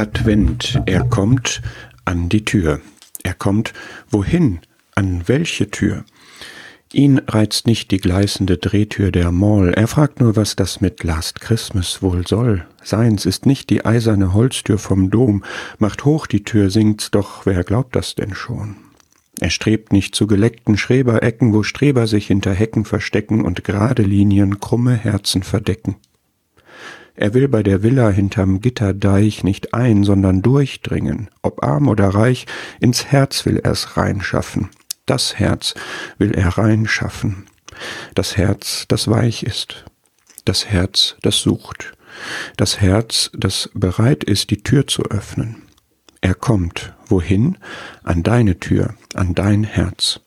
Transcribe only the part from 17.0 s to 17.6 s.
doch